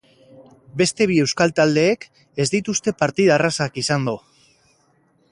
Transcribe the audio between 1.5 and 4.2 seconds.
taldeek ez dituzte partida errazak izando.